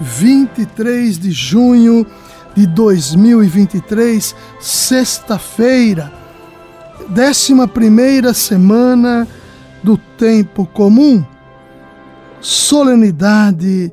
23 0.00 1.18
de 1.18 1.30
junho 1.30 2.06
de 2.54 2.66
2023, 2.66 4.34
sexta-feira, 4.60 6.12
11 7.10 8.34
semana 8.34 9.26
do 9.82 9.98
tempo 10.18 10.66
comum. 10.66 11.24
Solenidade. 12.40 13.92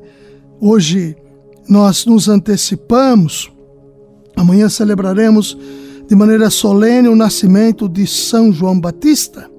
Hoje 0.60 1.16
nós 1.68 2.06
nos 2.06 2.28
antecipamos. 2.28 3.50
Amanhã 4.36 4.68
celebraremos 4.68 5.56
de 6.08 6.14
maneira 6.14 6.50
solene 6.50 7.08
o 7.08 7.16
nascimento 7.16 7.88
de 7.88 8.06
São 8.06 8.52
João 8.52 8.78
Batista. 8.78 9.50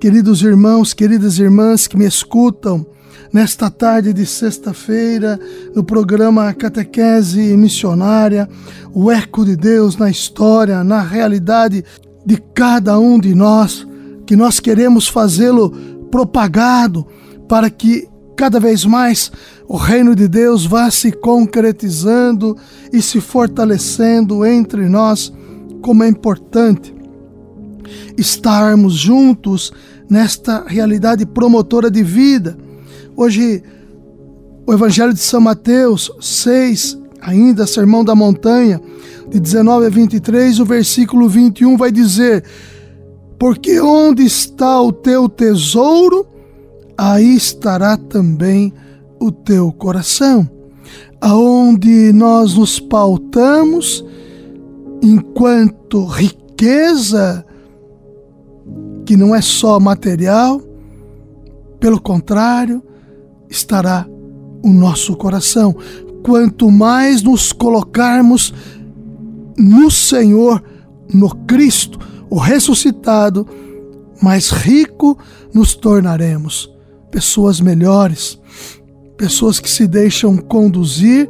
Queridos 0.00 0.42
irmãos, 0.42 0.94
queridas 0.94 1.38
irmãs 1.38 1.86
que 1.86 1.96
me 1.96 2.06
escutam 2.06 2.86
nesta 3.32 3.70
tarde 3.70 4.12
de 4.12 4.26
sexta-feira, 4.26 5.38
no 5.74 5.84
programa 5.84 6.52
Catequese 6.52 7.56
Missionária, 7.56 8.48
o 8.92 9.10
eco 9.10 9.44
de 9.44 9.56
Deus 9.56 9.96
na 9.96 10.10
história, 10.10 10.82
na 10.84 11.00
realidade 11.00 11.84
de 12.24 12.36
cada 12.54 12.98
um 12.98 13.18
de 13.18 13.34
nós, 13.34 13.86
que 14.26 14.36
nós 14.36 14.60
queremos 14.60 15.08
fazê-lo 15.08 15.70
propagado 16.10 17.06
para 17.48 17.70
que 17.70 18.08
cada 18.36 18.58
vez 18.58 18.84
mais 18.84 19.30
o 19.68 19.76
reino 19.76 20.14
de 20.14 20.26
Deus 20.26 20.64
vá 20.64 20.90
se 20.90 21.12
concretizando 21.12 22.56
e 22.92 23.02
se 23.02 23.20
fortalecendo 23.20 24.44
entre 24.44 24.88
nós, 24.88 25.32
como 25.80 26.02
é 26.02 26.08
importante 26.08 27.00
estarmos 28.16 28.94
juntos 28.94 29.72
nesta 30.08 30.64
realidade 30.66 31.24
promotora 31.24 31.90
de 31.90 32.02
vida. 32.02 32.56
Hoje, 33.16 33.62
o 34.66 34.72
Evangelho 34.72 35.12
de 35.12 35.20
São 35.20 35.40
Mateus 35.40 36.10
6, 36.20 36.98
ainda 37.20 37.66
Sermão 37.66 38.04
da 38.04 38.14
Montanha, 38.14 38.80
de 39.28 39.38
19 39.38 39.86
a 39.86 39.88
23, 39.88 40.60
o 40.60 40.64
versículo 40.64 41.28
21 41.28 41.76
vai 41.76 41.90
dizer: 41.90 42.44
Porque 43.38 43.80
onde 43.80 44.24
está 44.24 44.80
o 44.80 44.92
teu 44.92 45.28
tesouro, 45.28 46.26
aí 46.96 47.34
estará 47.34 47.96
também 47.96 48.72
o 49.18 49.30
teu 49.30 49.72
coração. 49.72 50.48
Aonde 51.20 52.12
nós 52.12 52.54
nos 52.54 52.80
pautamos, 52.80 54.04
enquanto 55.02 56.04
riqueza 56.06 57.44
que 59.04 59.16
não 59.16 59.34
é 59.34 59.42
só 59.42 59.78
material, 59.78 60.60
pelo 61.78 62.00
contrário, 62.00 62.82
estará 63.50 64.06
o 64.62 64.68
nosso 64.70 65.16
coração. 65.16 65.76
Quanto 66.22 66.70
mais 66.70 67.22
nos 67.22 67.52
colocarmos 67.52 68.54
no 69.58 69.90
Senhor, 69.90 70.62
no 71.12 71.34
Cristo, 71.46 71.98
o 72.30 72.38
ressuscitado, 72.38 73.46
mais 74.22 74.50
rico 74.50 75.18
nos 75.52 75.74
tornaremos. 75.74 76.70
Pessoas 77.10 77.60
melhores, 77.60 78.38
pessoas 79.16 79.58
que 79.58 79.68
se 79.68 79.86
deixam 79.86 80.36
conduzir 80.36 81.28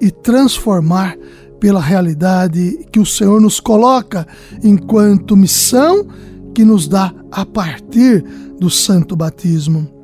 e 0.00 0.10
transformar 0.10 1.16
pela 1.58 1.80
realidade 1.80 2.86
que 2.90 2.98
o 2.98 3.06
Senhor 3.06 3.40
nos 3.40 3.60
coloca 3.60 4.26
enquanto 4.62 5.36
missão 5.36 6.06
que 6.54 6.64
nos 6.64 6.88
dá 6.88 7.14
a 7.30 7.46
partir 7.46 8.22
do 8.58 8.68
santo 8.68 9.16
batismo. 9.16 10.01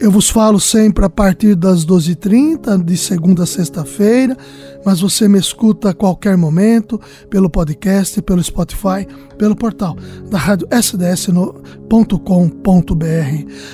Eu 0.00 0.12
vos 0.12 0.30
falo 0.30 0.60
sempre 0.60 1.04
a 1.04 1.10
partir 1.10 1.56
das 1.56 1.84
12h30, 1.84 2.84
de 2.84 2.96
segunda 2.96 3.42
a 3.42 3.46
sexta-feira, 3.46 4.36
mas 4.84 5.00
você 5.00 5.26
me 5.26 5.40
escuta 5.40 5.90
a 5.90 5.94
qualquer 5.94 6.36
momento 6.36 7.00
pelo 7.28 7.50
podcast, 7.50 8.22
pelo 8.22 8.42
Spotify, 8.42 9.08
pelo 9.36 9.56
portal 9.56 9.96
da 10.30 10.38
rádio 10.38 10.68
sds.com.br. 10.70 11.82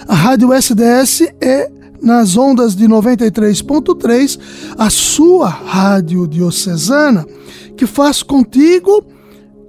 A 0.09 0.15
rádio 0.15 0.55
SDS 0.55 1.31
é 1.43 1.71
nas 2.01 2.39
ondas 2.39 2.75
de 2.75 2.89
93.3, 2.89 4.41
a 4.79 4.89
sua 4.89 5.49
rádio 5.49 6.27
diocesana, 6.27 7.27
que 7.77 7.87
faz 7.87 8.23
contigo 8.23 9.05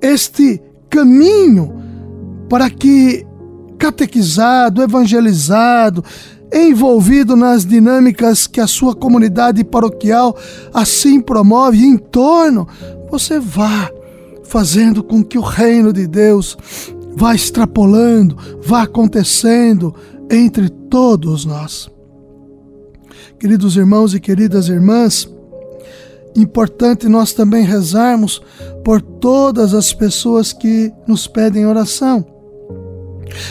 este 0.02 0.62
caminho 0.90 1.76
para 2.48 2.70
que 2.70 3.28
catequizado, 3.78 4.82
evangelizado, 4.82 6.04
envolvido 6.56 7.36
nas 7.36 7.66
dinâmicas 7.66 8.48
que 8.48 8.62
a 8.62 8.68
sua 8.68 8.96
comunidade 8.96 9.62
paroquial 9.64 10.38
assim 10.74 11.20
promove 11.20 11.84
em 11.84 11.98
torno, 11.98 12.66
você 13.12 13.40
vá 13.40 13.92
fazendo 14.44 15.04
com 15.04 15.22
que 15.24 15.38
o 15.38 15.42
reino 15.42 15.92
de 15.92 16.08
Deus 16.08 16.58
vá 17.18 17.36
extrapolando, 17.36 18.38
vá 18.64 18.84
acontecendo 18.84 19.94
entre 20.32 20.70
todos 20.70 21.46
nós. 21.46 21.90
Queridos 23.38 23.76
irmãos 23.76 24.14
e 24.14 24.20
queridas 24.20 24.70
irmãs, 24.70 25.30
importante 26.36 27.10
nós 27.10 27.34
também 27.34 27.66
rezarmos 27.66 28.42
por 28.84 29.02
todas 29.02 29.74
as 29.74 29.94
pessoas 29.94 30.54
que 30.54 30.92
nos 31.06 31.28
pedem 31.28 31.66
oração 31.66 32.35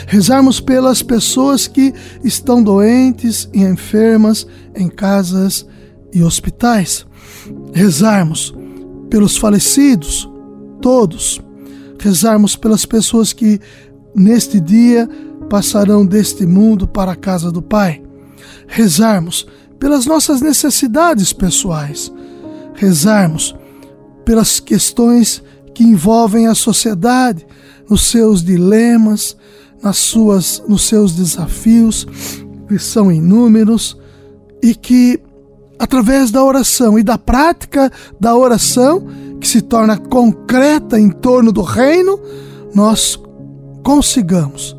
Rezarmos 0.07 0.59
pelas 0.59 1.01
pessoas 1.01 1.67
que 1.67 1.93
estão 2.23 2.63
doentes 2.63 3.49
e 3.53 3.63
enfermas 3.63 4.47
em 4.75 4.89
casas 4.89 5.65
e 6.13 6.23
hospitais. 6.23 7.05
Rezarmos 7.73 8.53
pelos 9.09 9.37
falecidos, 9.37 10.29
todos. 10.81 11.41
Rezarmos 11.99 12.55
pelas 12.55 12.85
pessoas 12.85 13.33
que 13.33 13.59
neste 14.15 14.59
dia 14.59 15.09
passarão 15.49 16.05
deste 16.05 16.45
mundo 16.45 16.87
para 16.87 17.11
a 17.11 17.15
casa 17.15 17.51
do 17.51 17.61
Pai. 17.61 18.01
Rezarmos 18.67 19.45
pelas 19.79 20.05
nossas 20.05 20.41
necessidades 20.41 21.33
pessoais. 21.33 22.11
Rezarmos 22.75 23.55
pelas 24.23 24.59
questões 24.59 25.43
que 25.73 25.83
envolvem 25.83 26.47
a 26.47 26.55
sociedade, 26.55 27.45
nos 27.89 28.07
seus 28.07 28.43
dilemas, 28.43 29.37
nas 29.85 29.97
suas, 29.97 30.63
nos 30.67 30.87
seus 30.87 31.13
desafios, 31.13 32.07
que 32.67 32.79
são 32.79 33.11
inúmeros, 33.11 33.95
e 34.63 34.73
que 34.73 35.21
através 35.77 36.31
da 36.31 36.43
oração 36.43 36.97
e 36.97 37.03
da 37.03 37.19
prática 37.19 37.91
da 38.19 38.35
oração, 38.35 39.05
que 39.39 39.47
se 39.47 39.61
torna 39.61 39.95
concreta 39.95 40.99
em 40.99 41.11
torno 41.11 41.51
do 41.51 41.61
reino, 41.61 42.19
nós 42.73 43.21
consigamos 43.83 44.75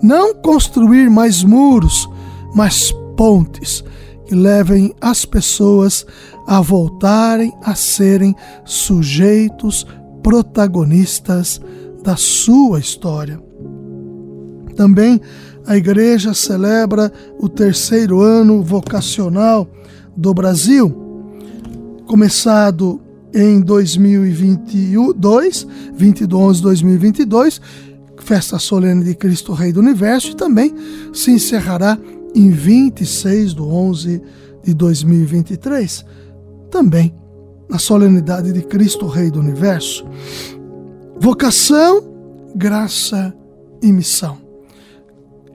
não 0.00 0.32
construir 0.34 1.10
mais 1.10 1.42
muros, 1.42 2.08
mas 2.54 2.92
pontes 3.16 3.82
que 4.26 4.36
levem 4.36 4.94
as 5.00 5.24
pessoas 5.24 6.06
a 6.46 6.60
voltarem 6.60 7.52
a 7.60 7.74
serem 7.74 8.36
sujeitos 8.64 9.84
protagonistas 10.22 11.60
da 12.04 12.16
sua 12.16 12.78
história. 12.78 13.43
Também 14.76 15.20
a 15.66 15.76
igreja 15.76 16.32
celebra 16.34 17.12
o 17.38 17.48
terceiro 17.48 18.20
ano 18.20 18.62
vocacional 18.62 19.66
do 20.16 20.34
Brasil, 20.34 20.94
começado 22.06 23.00
em 23.32 23.60
2022, 23.60 25.66
20 25.94 26.26
de 26.26 26.34
11 26.34 26.56
de 26.56 26.62
2022, 26.62 27.60
festa 28.18 28.58
solene 28.58 29.04
de 29.04 29.14
Cristo 29.14 29.52
Rei 29.52 29.72
do 29.72 29.78
Universo, 29.80 30.32
e 30.32 30.36
também 30.36 30.74
se 31.12 31.30
encerrará 31.30 31.96
em 32.34 32.50
26 32.50 33.54
de 33.54 33.62
11 33.62 34.22
de 34.62 34.74
2023, 34.74 36.04
também 36.70 37.14
na 37.68 37.78
solenidade 37.78 38.52
de 38.52 38.62
Cristo 38.62 39.06
Rei 39.06 39.30
do 39.30 39.40
Universo. 39.40 40.04
Vocação, 41.18 42.02
graça 42.54 43.34
e 43.82 43.92
missão 43.92 44.43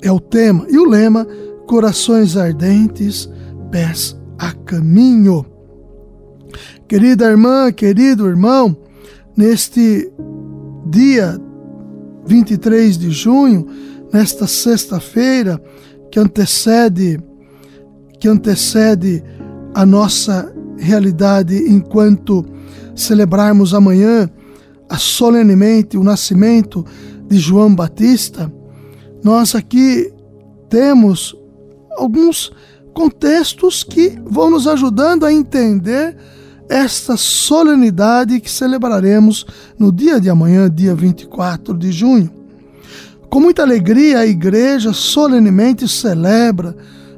é 0.01 0.11
o 0.11 0.19
tema. 0.19 0.65
E 0.69 0.77
o 0.77 0.85
lema: 0.85 1.25
Corações 1.67 2.37
ardentes, 2.37 3.29
pés 3.71 4.17
a 4.37 4.51
caminho. 4.51 5.45
Querida 6.87 7.25
irmã, 7.25 7.71
querido 7.71 8.27
irmão, 8.27 8.75
neste 9.37 10.11
dia 10.89 11.39
23 12.25 12.97
de 12.97 13.11
junho, 13.11 13.67
nesta 14.11 14.47
sexta-feira 14.47 15.61
que 16.11 16.19
antecede 16.19 17.19
que 18.19 18.27
antecede 18.27 19.23
a 19.73 19.85
nossa 19.85 20.53
realidade 20.77 21.55
enquanto 21.55 22.45
celebrarmos 22.95 23.73
amanhã 23.73 24.29
solenemente 24.97 25.97
o 25.97 26.03
nascimento 26.03 26.85
de 27.27 27.37
João 27.37 27.73
Batista, 27.73 28.51
nós 29.23 29.55
aqui 29.55 30.11
temos 30.69 31.35
alguns 31.97 32.51
contextos 32.93 33.83
que 33.83 34.19
vão 34.25 34.49
nos 34.49 34.67
ajudando 34.67 35.25
a 35.25 35.33
entender 35.33 36.15
esta 36.69 37.17
solenidade 37.17 38.39
que 38.39 38.49
celebraremos 38.49 39.45
no 39.77 39.91
dia 39.91 40.19
de 40.19 40.29
amanhã, 40.29 40.69
dia 40.69 40.93
24 40.93 41.75
de 41.77 41.91
junho. 41.91 42.31
Com 43.29 43.39
muita 43.39 43.63
alegria, 43.63 44.19
a 44.19 44.25
igreja 44.25 44.93
solenemente 44.93 45.87
celebra 45.87 46.75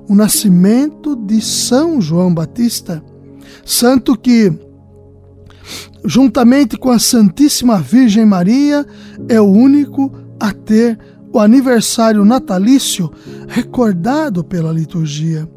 o 0.07 0.15
nascimento 0.15 1.15
de 1.15 1.41
São 1.41 2.01
João 2.01 2.33
Batista, 2.33 3.03
santo 3.65 4.17
que, 4.17 4.51
juntamente 6.03 6.77
com 6.77 6.89
a 6.89 6.99
Santíssima 6.99 7.77
Virgem 7.77 8.25
Maria, 8.25 8.85
é 9.29 9.39
o 9.39 9.45
único 9.45 10.11
a 10.39 10.51
ter 10.51 10.97
o 11.33 11.39
aniversário 11.39 12.25
natalício 12.25 13.11
recordado 13.47 14.43
pela 14.43 14.71
liturgia. 14.71 15.49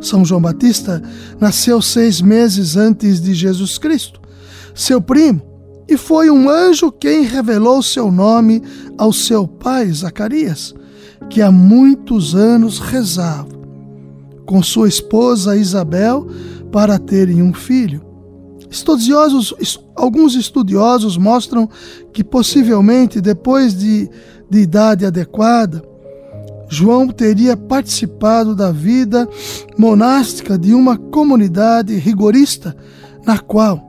São 0.00 0.24
João 0.24 0.40
Batista 0.40 1.02
nasceu 1.40 1.82
seis 1.82 2.20
meses 2.20 2.76
antes 2.76 3.20
de 3.20 3.34
Jesus 3.34 3.78
Cristo. 3.78 4.20
Seu 4.74 5.00
primo, 5.00 5.42
e 5.88 5.96
foi 5.96 6.30
um 6.30 6.48
anjo 6.48 6.90
quem 6.90 7.24
revelou 7.24 7.82
seu 7.82 8.10
nome 8.10 8.62
ao 8.96 9.12
seu 9.12 9.46
pai 9.46 9.90
Zacarias, 9.92 10.74
que 11.28 11.42
há 11.42 11.50
muitos 11.50 12.34
anos 12.34 12.78
rezava 12.78 13.52
com 14.46 14.62
sua 14.62 14.88
esposa 14.88 15.56
Isabel 15.56 16.26
para 16.70 16.98
terem 16.98 17.42
um 17.42 17.52
filho. 17.52 18.02
Estudiosos, 18.70 19.54
alguns 19.94 20.34
estudiosos 20.34 21.18
mostram 21.18 21.68
que 22.12 22.24
possivelmente 22.24 23.20
depois 23.20 23.74
de, 23.78 24.08
de 24.52 24.58
idade 24.58 25.06
adequada, 25.06 25.82
João 26.68 27.08
teria 27.08 27.56
participado 27.56 28.54
da 28.54 28.70
vida 28.70 29.26
monástica 29.78 30.58
de 30.58 30.74
uma 30.74 30.98
comunidade 30.98 31.94
rigorista, 31.96 32.76
na 33.26 33.38
qual 33.38 33.82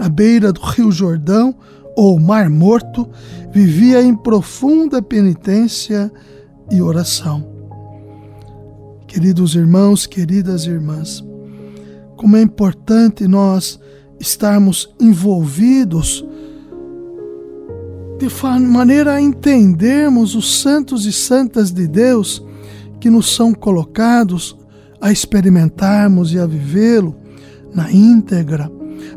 à 0.00 0.08
beira 0.08 0.52
do 0.52 0.60
Rio 0.60 0.90
Jordão, 0.90 1.54
ou 1.96 2.18
Mar 2.18 2.50
Morto, 2.50 3.08
vivia 3.52 4.02
em 4.02 4.14
profunda 4.14 5.00
penitência 5.00 6.10
e 6.70 6.82
oração. 6.82 7.46
Queridos 9.06 9.54
irmãos, 9.54 10.04
queridas 10.04 10.64
irmãs, 10.66 11.24
como 12.16 12.36
é 12.36 12.42
importante 12.42 13.26
nós 13.28 13.78
estarmos 14.18 14.92
envolvidos 15.00 16.24
de 18.20 18.28
maneira 18.66 19.14
a 19.14 19.20
entendermos 19.20 20.34
os 20.34 20.60
santos 20.60 21.06
e 21.06 21.12
santas 21.12 21.72
de 21.72 21.88
Deus 21.88 22.44
que 23.00 23.08
nos 23.08 23.34
são 23.34 23.54
colocados 23.54 24.58
a 25.00 25.10
experimentarmos 25.10 26.34
e 26.34 26.38
a 26.38 26.44
vivê-lo 26.44 27.16
na 27.74 27.90
íntegra 27.90 28.70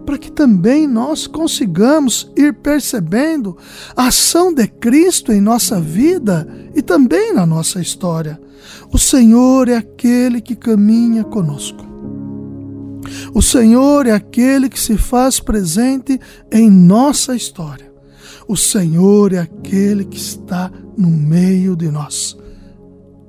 para 0.06 0.18
que 0.18 0.32
também 0.32 0.88
nós 0.88 1.28
consigamos 1.28 2.32
ir 2.38 2.54
percebendo 2.54 3.58
a 3.94 4.08
ação 4.08 4.54
de 4.54 4.68
Cristo 4.68 5.34
em 5.34 5.42
nossa 5.42 5.82
vida 5.82 6.48
e 6.74 6.82
também 6.82 7.34
na 7.34 7.46
nossa 7.46 7.82
história. 7.82 8.40
O 8.90 8.98
Senhor 8.98 9.68
é 9.68 9.76
aquele 9.76 10.40
que 10.40 10.56
caminha 10.56 11.26
conosco. 11.26 11.86
O 13.34 13.42
Senhor 13.42 14.08
é 14.08 14.12
aquele 14.12 14.70
que 14.70 14.80
se 14.80 14.98
faz 14.98 15.42
presente 15.42 16.18
em 16.50 16.70
nossa 16.70 17.36
história. 17.36 17.93
O 18.48 18.58
Senhor 18.58 19.34
é 19.34 19.40
aquele 19.40 20.06
que 20.06 20.18
está 20.18 20.72
no 20.98 21.10
meio 21.10 21.76
de 21.76 21.90
nós. 21.90 22.38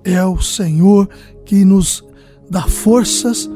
É 0.04 0.24
o 0.24 0.40
Senhor 0.40 1.08
que 1.44 1.64
nos 1.64 2.04
dá 2.50 2.62
forças, 2.62 3.48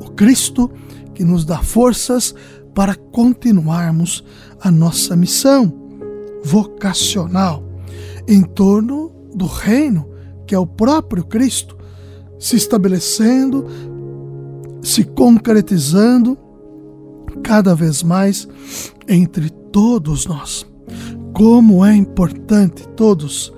o 0.00 0.10
Cristo 0.12 0.70
que 1.14 1.24
nos 1.24 1.44
dá 1.44 1.58
forças 1.58 2.34
para 2.74 2.94
continuarmos 2.94 4.24
a 4.60 4.70
nossa 4.70 5.14
missão 5.14 5.72
vocacional 6.44 7.62
em 8.26 8.42
torno 8.42 9.12
do 9.34 9.46
reino, 9.46 10.08
que 10.46 10.54
é 10.54 10.58
o 10.58 10.66
próprio 10.66 11.24
Cristo, 11.24 11.76
se 12.38 12.56
estabelecendo, 12.56 13.66
se 14.82 15.04
concretizando 15.04 16.36
cada 17.42 17.74
vez 17.74 18.02
mais 18.02 18.48
entre 19.08 19.50
todos 19.50 20.26
nós. 20.26 20.66
Como 21.34 21.84
é 21.84 21.94
importante 21.94 22.86
todos 22.96 23.52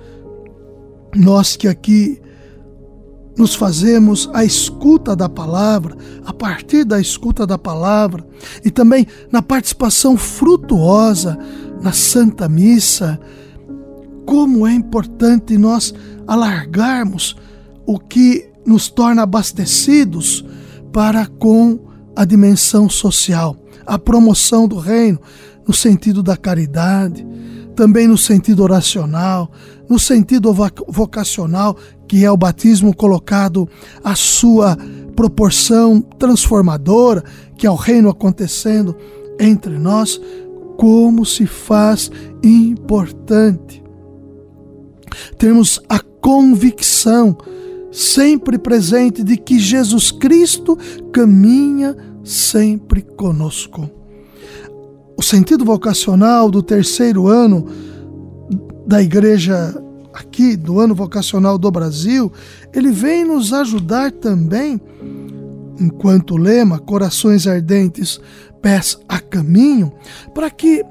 nós 1.15 1.55
que 1.55 1.67
aqui 1.67 2.19
nos 3.37 3.53
fazemos 3.53 4.29
a 4.33 4.43
escuta 4.43 5.15
da 5.15 5.29
palavra, 5.29 5.95
a 6.25 6.33
partir 6.33 6.83
da 6.83 6.99
escuta 6.99 7.45
da 7.45 7.57
palavra 7.57 8.25
e 8.65 8.71
também 8.71 9.05
na 9.31 9.43
participação 9.43 10.17
frutuosa 10.17 11.37
na 11.81 11.91
Santa 11.91 12.49
Missa, 12.49 13.19
como 14.25 14.65
é 14.65 14.73
importante 14.73 15.55
nós 15.57 15.93
alargarmos 16.25 17.37
o 17.85 17.99
que 17.99 18.49
nos 18.65 18.89
torna 18.89 19.21
abastecidos 19.21 20.43
para 20.91 21.27
com 21.27 21.79
a 22.15 22.25
dimensão 22.25 22.89
social, 22.89 23.55
a 23.85 23.99
promoção 23.99 24.67
do 24.67 24.79
reino 24.79 25.19
no 25.67 25.73
sentido 25.73 26.23
da 26.23 26.35
caridade, 26.35 27.25
também 27.77 28.07
no 28.07 28.17
sentido 28.17 28.63
oracional, 28.63 29.51
no 29.87 29.99
sentido 29.99 30.51
vocacional, 30.87 31.77
que 32.07 32.25
é 32.25 32.31
o 32.31 32.35
batismo 32.35 32.93
colocado 32.93 33.69
à 34.03 34.15
sua 34.15 34.75
proporção 35.15 36.01
transformadora, 36.01 37.23
que 37.55 37.67
é 37.67 37.71
o 37.71 37.75
reino 37.75 38.09
acontecendo 38.09 38.97
entre 39.39 39.77
nós, 39.77 40.19
como 40.75 41.23
se 41.23 41.45
faz 41.45 42.09
importante 42.43 43.83
termos 45.37 45.79
a 45.87 45.99
convicção 45.99 47.37
sempre 47.91 48.57
presente 48.57 49.23
de 49.23 49.37
que 49.37 49.59
Jesus 49.59 50.11
Cristo 50.11 50.77
caminha 51.11 51.95
sempre 52.23 53.01
conosco. 53.01 53.96
O 55.17 55.23
sentido 55.23 55.65
vocacional 55.65 56.51
do 56.51 56.61
terceiro 56.61 57.27
ano 57.27 57.67
da 58.85 59.01
igreja 59.01 59.75
aqui, 60.13 60.55
do 60.55 60.79
ano 60.79 60.93
vocacional 60.93 61.57
do 61.57 61.71
Brasil, 61.71 62.31
ele 62.71 62.91
vem 62.91 63.25
nos 63.25 63.51
ajudar 63.51 64.11
também, 64.11 64.79
enquanto 65.79 66.37
lema 66.37 66.77
Corações 66.77 67.47
Ardentes, 67.47 68.21
Pés 68.61 68.99
a 69.09 69.19
Caminho, 69.19 69.91
para 70.35 70.51
que 70.51 70.85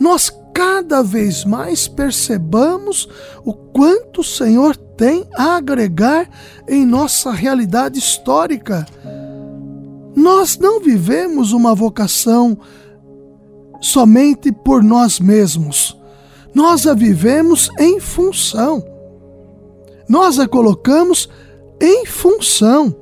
nós 0.00 0.32
cada 0.54 1.02
vez 1.02 1.44
mais 1.44 1.86
percebamos 1.86 3.06
o 3.44 3.52
quanto 3.52 4.22
o 4.22 4.24
Senhor 4.24 4.74
tem 4.74 5.26
a 5.36 5.56
agregar 5.56 6.30
em 6.66 6.86
nossa 6.86 7.30
realidade 7.30 7.98
histórica. 7.98 8.86
Nós 10.14 10.58
não 10.58 10.80
vivemos 10.80 11.52
uma 11.52 11.74
vocação 11.74 12.58
somente 13.80 14.50
por 14.52 14.82
nós 14.82 15.20
mesmos. 15.20 15.96
Nós 16.54 16.86
a 16.86 16.94
vivemos 16.94 17.70
em 17.78 18.00
função. 18.00 18.84
Nós 20.08 20.38
a 20.38 20.48
colocamos 20.48 21.28
em 21.80 22.06
função 22.06 22.94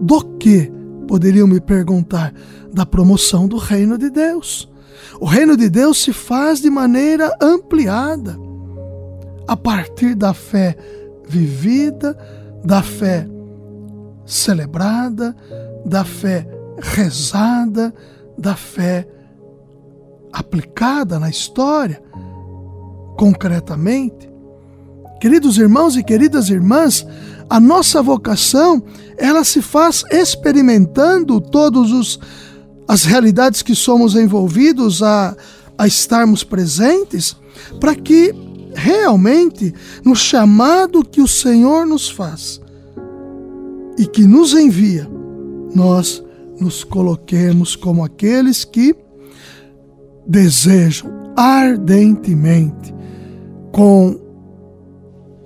do 0.00 0.22
que? 0.38 0.70
Poderiam 1.06 1.46
me 1.46 1.60
perguntar, 1.60 2.34
da 2.72 2.84
promoção 2.84 3.48
do 3.48 3.56
reino 3.56 3.96
de 3.96 4.10
Deus. 4.10 4.68
O 5.20 5.24
reino 5.24 5.56
de 5.56 5.70
Deus 5.70 6.02
se 6.02 6.12
faz 6.12 6.60
de 6.60 6.68
maneira 6.68 7.34
ampliada, 7.40 8.36
a 9.46 9.56
partir 9.56 10.14
da 10.14 10.34
fé 10.34 10.76
vivida, 11.26 12.16
da 12.64 12.82
fé 12.82 13.26
celebrada, 14.26 15.34
da 15.84 16.04
fé 16.04 16.46
rezada, 16.78 17.94
da 18.36 18.54
fé 18.54 19.08
aplicada 20.38 21.18
na 21.18 21.28
história, 21.28 22.02
concretamente. 23.16 24.28
Queridos 25.20 25.58
irmãos 25.58 25.96
e 25.96 26.04
queridas 26.04 26.48
irmãs, 26.48 27.06
A 27.50 27.58
nossa 27.58 28.02
vocação, 28.02 28.82
ela 29.16 29.42
se 29.42 29.62
faz 29.62 30.04
experimentando 30.10 31.40
todos 31.40 31.92
os 31.92 32.20
as 32.86 33.04
realidades 33.04 33.62
que 33.62 33.74
somos 33.74 34.14
envolvidos 34.14 35.02
a, 35.02 35.36
a 35.76 35.86
estarmos 35.86 36.42
presentes, 36.42 37.36
para 37.78 37.94
que 37.94 38.34
realmente 38.74 39.74
no 40.04 40.16
chamado 40.16 41.04
que 41.04 41.20
o 41.20 41.28
Senhor 41.28 41.86
nos 41.86 42.08
faz 42.08 42.60
e 43.98 44.06
que 44.06 44.26
nos 44.26 44.54
envia, 44.54 45.06
nós 45.74 46.22
nos 46.58 46.82
coloquemos 46.82 47.76
como 47.76 48.04
aqueles 48.04 48.64
que 48.64 48.94
desejam 50.28 51.10
ardentemente, 51.36 52.94
com 53.72 54.20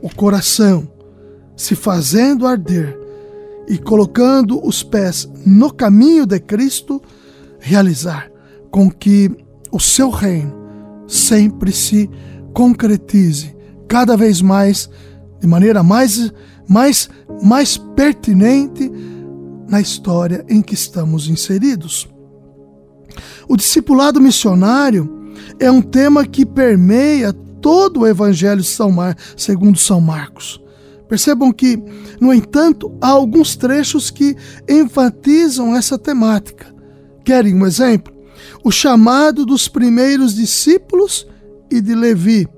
o 0.03 0.12
coração 0.17 0.91
se 1.55 1.77
fazendo 1.77 2.47
arder 2.47 2.99
e 3.69 3.79
colocando 3.79 4.61
os 4.67 4.83
pés 4.83 5.31
no 5.47 5.73
caminho 5.73 6.27
de 6.27 6.41
Cristo, 6.41 7.01
realizar 7.61 8.31
com 8.71 8.91
que 8.91 9.31
o 9.71 9.79
seu 9.79 10.11
reino 10.11 10.53
sempre 11.07 11.71
se 11.71 12.11
concretize 12.53 13.55
cada 13.87 14.17
vez 14.17 14.43
mais 14.43 14.91
de 15.41 15.47
maneira 15.47 15.83
mais 15.83 16.33
mais 16.69 17.09
mais 17.43 17.77
pertinente 17.77 18.91
na 19.69 19.81
história 19.81 20.45
em 20.49 20.61
que 20.62 20.75
estamos 20.75 21.29
inseridos. 21.29 22.12
O 23.49 23.57
discipulado 23.57 24.21
missionário 24.21 25.35
é 25.59 25.71
um 25.71 25.83
tema 25.83 26.26
que 26.26 26.45
permeia 26.45 27.33
todo 27.33 28.00
o 28.00 28.07
Evangelho 28.07 28.64
São 28.64 28.90
Mar, 28.90 29.16
segundo 29.37 29.78
São 29.78 30.00
Marcos. 30.00 30.61
Percebam 31.09 31.52
que, 31.52 31.78
no 32.21 32.33
entanto, 32.33 32.92
há 33.00 33.09
alguns 33.09 33.54
trechos 33.54 34.11
que 34.11 34.37
enfatizam 34.69 35.76
essa 35.76 35.99
temática. 35.99 36.75
Querem 37.25 37.54
um 37.54 37.66
exemplo? 37.66 38.12
O 38.64 38.71
chamado 38.71 39.45
dos 39.45 39.69
primeiros 39.69 40.35
discípulos 40.35 41.26
e 41.71 41.81
de 41.81 41.95
Levi, 41.95 42.49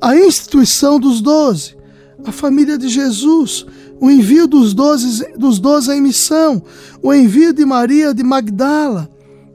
a 0.00 0.16
instituição 0.16 0.98
dos 0.98 1.20
doze, 1.20 1.76
a 2.24 2.32
família 2.32 2.78
de 2.78 2.88
Jesus, 2.88 3.66
o 4.00 4.10
envio 4.10 4.46
dos 4.46 4.74
doze, 4.74 5.26
dos 5.36 5.58
doze 5.58 5.92
em 5.92 6.00
missão, 6.00 6.62
o 7.02 7.12
envio 7.12 7.52
de 7.52 7.64
Maria 7.64 8.12
de 8.12 8.22
Magdala, 8.22 9.10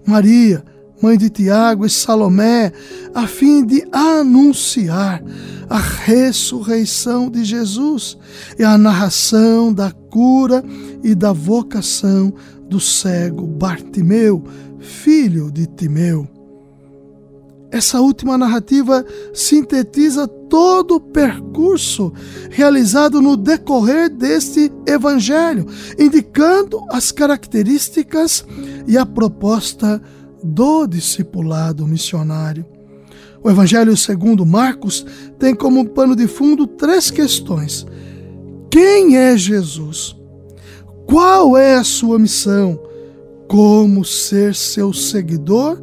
Maria, 0.05 0.63
mãe 1.01 1.17
de 1.17 1.29
Tiago 1.29 1.85
e 1.85 1.89
Salomé, 1.89 2.71
a 3.13 3.27
fim 3.27 3.65
de 3.65 3.83
anunciar 3.91 5.23
a 5.69 5.77
ressurreição 5.77 7.29
de 7.29 7.43
Jesus 7.43 8.17
e 8.59 8.63
a 8.63 8.77
narração 8.77 9.73
da 9.73 9.91
cura 9.91 10.63
e 11.03 11.15
da 11.15 11.31
vocação 11.31 12.33
do 12.69 12.79
cego 12.79 13.47
Bartimeu, 13.47 14.43
filho 14.79 15.51
de 15.51 15.65
Timeu. 15.65 16.40
Essa 17.71 18.01
última 18.01 18.37
narrativa 18.37 19.05
sintetiza 19.33 20.27
todo 20.27 20.95
o 20.95 20.99
percurso 20.99 22.11
realizado 22.49 23.21
no 23.21 23.37
decorrer 23.37 24.09
deste 24.09 24.69
evangelho, 24.85 25.65
indicando 25.97 26.81
as 26.91 27.13
características 27.13 28.45
e 28.85 28.97
a 28.97 29.05
proposta 29.05 30.01
do 30.43 30.85
discipulado 30.85 31.87
missionário. 31.87 32.65
O 33.43 33.49
Evangelho 33.49 33.95
segundo 33.95 34.45
Marcos 34.45 35.05
tem 35.39 35.55
como 35.55 35.87
pano 35.89 36.15
de 36.15 36.27
fundo 36.27 36.67
três 36.67 37.09
questões: 37.09 37.85
quem 38.69 39.17
é 39.17 39.37
Jesus? 39.37 40.15
Qual 41.07 41.57
é 41.57 41.75
a 41.75 41.83
sua 41.83 42.19
missão? 42.19 42.79
Como 43.47 44.05
ser 44.05 44.55
seu 44.55 44.93
seguidor 44.93 45.81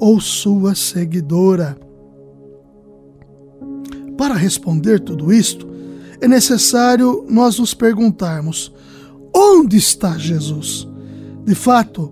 ou 0.00 0.20
sua 0.20 0.74
seguidora? 0.74 1.78
Para 4.16 4.34
responder 4.34 4.98
tudo 5.00 5.32
isto, 5.32 5.68
é 6.20 6.26
necessário 6.26 7.24
nós 7.28 7.58
nos 7.58 7.72
perguntarmos: 7.72 8.72
onde 9.34 9.76
está 9.76 10.18
Jesus? 10.18 10.88
De 11.44 11.54
fato, 11.54 12.10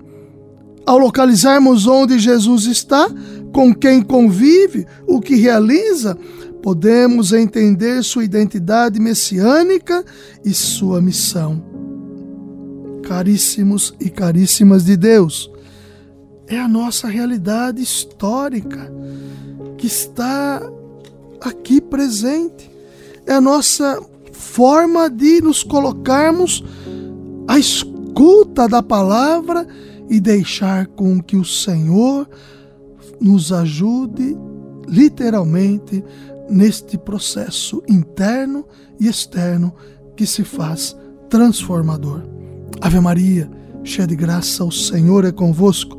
ao 0.87 0.99
localizarmos 0.99 1.87
onde 1.87 2.18
Jesus 2.18 2.66
está, 2.66 3.09
com 3.52 3.75
quem 3.75 4.02
convive, 4.02 4.87
o 5.07 5.21
que 5.21 5.35
realiza, 5.35 6.16
podemos 6.62 7.33
entender 7.33 8.04
sua 8.04 8.25
identidade 8.25 9.00
messiânica 9.00 10.04
e 10.45 10.54
sua 10.54 11.00
missão 11.00 11.68
caríssimos 13.09 13.95
e 13.99 14.11
caríssimas 14.11 14.85
de 14.85 14.95
Deus. 14.95 15.50
É 16.49 16.59
a 16.59 16.67
nossa 16.67 17.09
realidade 17.09 17.83
histórica 17.83 18.90
que 19.76 19.87
está 19.87 20.62
aqui 21.40 21.81
presente. 21.81 22.71
É 23.26 23.35
a 23.35 23.40
nossa 23.40 24.00
forma 24.33 25.11
de 25.11 25.43
nos 25.43 25.62
colocarmos 25.62 26.64
à 27.47 27.59
escuta 27.59 28.67
da 28.67 28.83
palavra 28.83 29.67
e 30.09 30.19
deixar 30.19 30.87
com 30.87 31.23
que 31.23 31.37
o 31.37 31.45
Senhor 31.45 32.28
nos 33.21 33.52
ajude 33.52 34.37
literalmente 34.87 36.02
neste 36.49 36.97
processo 36.97 37.83
interno 37.87 38.64
e 38.99 39.07
externo 39.07 39.75
que 40.17 40.26
se 40.26 40.45
faz 40.45 40.97
transformador. 41.28 42.23
Ave 42.81 43.00
Maria, 43.00 43.50
cheia 43.85 44.07
de 44.07 44.17
graça, 44.17 44.64
o 44.64 44.73
Senhor 44.73 45.25
é 45.25 45.33
convosco. 45.33 45.99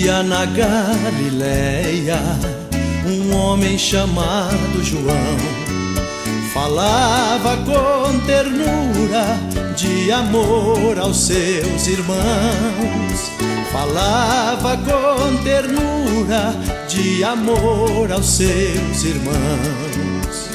Dia 0.00 0.22
na 0.22 0.46
Galileia, 0.46 2.18
um 3.04 3.36
homem 3.36 3.76
chamado 3.76 4.82
João 4.82 5.36
falava 6.54 7.58
com 7.58 8.18
ternura 8.20 9.38
de 9.76 10.10
amor 10.10 10.98
aos 10.98 11.26
seus 11.26 11.86
irmãos. 11.86 13.30
Falava 13.70 14.78
com 14.78 15.36
ternura 15.44 16.54
de 16.88 17.22
amor 17.22 18.10
aos 18.10 18.26
seus 18.26 19.04
irmãos. 19.04 20.48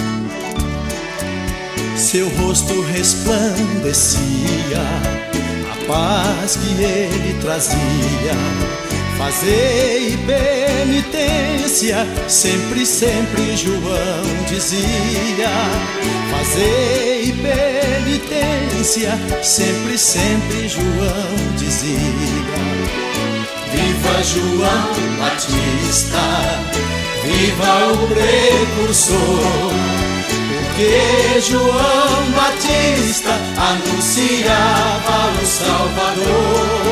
Seu 1.96 2.28
rosto 2.38 2.82
resplandecia 2.82 4.82
a 5.72 5.88
paz 5.88 6.58
que 6.58 6.84
ele 6.84 7.40
trazia 7.42 8.34
Fazei 9.18 10.18
penitência, 10.28 12.06
sempre, 12.28 12.86
sempre 12.86 13.56
João 13.56 14.24
dizia. 14.48 15.50
Fazei 16.32 17.34
penitência, 17.34 19.18
sempre, 19.42 19.98
sempre 19.98 20.68
João 20.68 21.56
dizia. 21.58 21.98
Viva 23.72 24.24
João 24.24 25.18
Batista, 25.18 26.20
viva 27.24 27.94
o 27.94 28.08
precursor. 28.08 29.74
Porque 30.76 31.42
João 31.42 32.32
Batista 32.36 33.32
anunciava 33.58 35.32
o 35.42 35.46
Salvador 35.46 36.85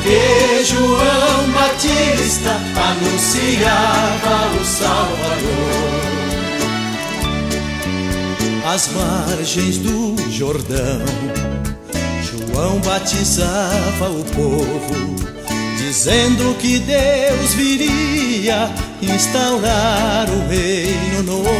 porque 0.00 0.64
João 0.64 1.50
Batista 1.52 2.58
anunciava 2.90 4.58
o 4.58 4.64
Salvador. 4.64 6.00
Às 8.66 8.88
margens 8.92 9.78
do 9.78 10.16
Jordão, 10.30 11.04
João 12.22 12.78
batizava 12.80 14.08
o 14.10 14.24
povo, 14.24 15.16
dizendo 15.76 16.56
que 16.58 16.78
Deus 16.78 17.54
viria 17.54 18.70
instaurar 19.02 20.28
o 20.30 20.48
reino 20.48 21.22
novo, 21.24 21.52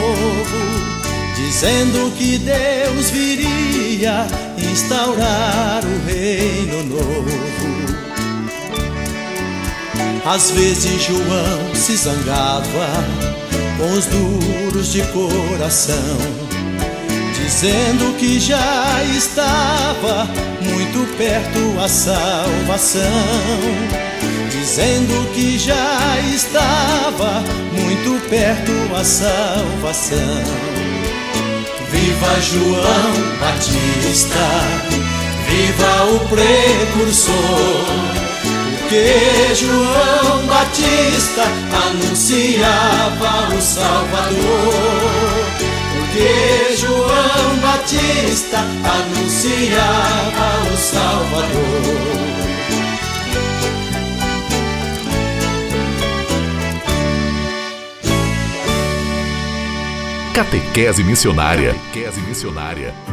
dizendo 1.37 2.11
que 2.17 2.39
Deus 2.39 3.11
viria 3.11 4.27
instaurar 4.57 5.83
o 5.85 6.07
reino 6.07 6.85
novo. 6.85 7.60
Às 10.25 10.51
vezes 10.51 11.03
João 11.03 11.75
se 11.75 11.97
zangava 11.97 13.05
com 13.79 13.93
os 13.93 14.07
duros 14.07 14.93
de 14.93 15.03
coração, 15.05 15.97
dizendo 17.35 18.15
que 18.19 18.39
já 18.39 19.03
estava 19.17 20.29
muito 20.61 21.17
perto 21.17 21.81
a 21.83 21.89
salvação, 21.89 23.01
dizendo 24.51 25.33
que 25.33 25.59
já 25.59 26.19
estava 26.35 27.43
muito 27.73 28.21
perto 28.29 28.73
a 28.95 29.03
salvação. 29.03 30.45
Viva 31.91 32.41
João 32.43 33.39
Batista, 33.41 34.47
viva 35.49 36.05
o 36.15 36.21
precursor 36.29 38.20
porque 38.91 39.55
João 39.55 40.47
Batista 40.49 41.45
anunciava 41.87 43.55
o 43.57 43.63
Salvador. 43.63 44.75
Porque 45.95 46.77
João 46.77 47.57
Batista 47.63 48.59
anunciava 48.59 49.93
o 50.73 50.77
Salvador. 50.77 52.01
Catequese 60.35 61.05
Missionária. 61.05 61.75
Catequese 61.75 62.21
Missionária 62.23 63.10